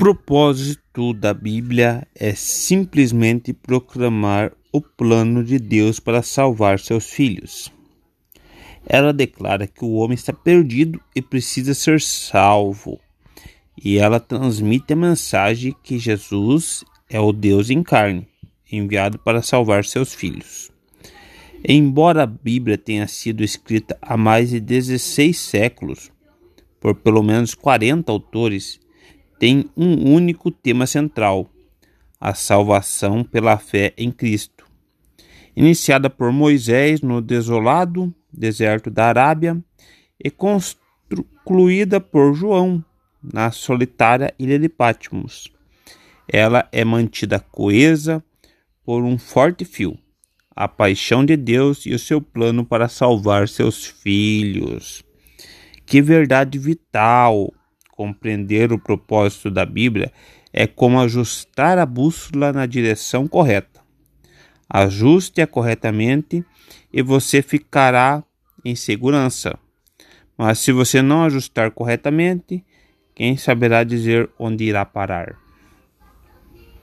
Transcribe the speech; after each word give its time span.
propósito 0.00 1.12
da 1.12 1.34
Bíblia 1.34 2.08
é 2.14 2.34
simplesmente 2.34 3.52
proclamar 3.52 4.50
o 4.72 4.80
plano 4.80 5.44
de 5.44 5.58
Deus 5.58 6.00
para 6.00 6.22
salvar 6.22 6.78
seus 6.78 7.10
filhos. 7.10 7.70
Ela 8.86 9.12
declara 9.12 9.66
que 9.66 9.84
o 9.84 9.96
homem 9.96 10.14
está 10.14 10.32
perdido 10.32 10.98
e 11.14 11.20
precisa 11.20 11.74
ser 11.74 12.00
salvo. 12.00 12.98
E 13.76 13.98
ela 13.98 14.18
transmite 14.18 14.94
a 14.94 14.96
mensagem 14.96 15.76
que 15.82 15.98
Jesus 15.98 16.82
é 17.06 17.20
o 17.20 17.30
Deus 17.30 17.68
em 17.68 17.82
carne, 17.82 18.26
enviado 18.72 19.18
para 19.18 19.42
salvar 19.42 19.84
seus 19.84 20.14
filhos. 20.14 20.70
Embora 21.62 22.22
a 22.22 22.26
Bíblia 22.26 22.78
tenha 22.78 23.06
sido 23.06 23.44
escrita 23.44 23.98
há 24.00 24.16
mais 24.16 24.48
de 24.48 24.60
16 24.60 25.38
séculos, 25.38 26.10
por 26.80 26.94
pelo 26.94 27.22
menos 27.22 27.54
40 27.54 28.10
autores, 28.10 28.80
tem 29.40 29.70
um 29.74 30.14
único 30.14 30.50
tema 30.50 30.86
central: 30.86 31.50
a 32.20 32.34
salvação 32.34 33.24
pela 33.24 33.56
fé 33.56 33.94
em 33.96 34.12
Cristo. 34.12 34.66
Iniciada 35.56 36.10
por 36.10 36.30
Moisés 36.30 37.00
no 37.00 37.22
desolado 37.22 38.14
deserto 38.30 38.90
da 38.90 39.06
Arábia 39.06 39.58
e 40.22 40.30
concluída 40.30 42.00
por 42.00 42.34
João 42.34 42.84
na 43.20 43.50
solitária 43.50 44.32
ilha 44.38 44.58
de 44.58 44.68
Patmos. 44.68 45.50
Ela 46.28 46.68
é 46.70 46.84
mantida 46.84 47.40
coesa 47.40 48.22
por 48.84 49.02
um 49.02 49.18
forte 49.18 49.64
fio, 49.64 49.98
a 50.54 50.68
paixão 50.68 51.24
de 51.24 51.36
Deus 51.36 51.86
e 51.86 51.94
o 51.94 51.98
seu 51.98 52.20
plano 52.20 52.64
para 52.64 52.88
salvar 52.88 53.48
seus 53.48 53.84
filhos. 53.86 55.02
Que 55.84 56.00
verdade 56.00 56.58
vital! 56.58 57.52
Compreender 58.00 58.72
o 58.72 58.78
propósito 58.78 59.50
da 59.50 59.66
Bíblia 59.66 60.10
é 60.54 60.66
como 60.66 60.98
ajustar 60.98 61.76
a 61.76 61.84
bússola 61.84 62.50
na 62.50 62.64
direção 62.64 63.28
correta. 63.28 63.82
Ajuste-a 64.66 65.46
corretamente 65.46 66.42
e 66.90 67.02
você 67.02 67.42
ficará 67.42 68.24
em 68.64 68.74
segurança. 68.74 69.58
Mas 70.34 70.60
se 70.60 70.72
você 70.72 71.02
não 71.02 71.24
ajustar 71.24 71.72
corretamente, 71.72 72.64
quem 73.14 73.36
saberá 73.36 73.84
dizer 73.84 74.30
onde 74.38 74.64
irá 74.64 74.86
parar? 74.86 75.36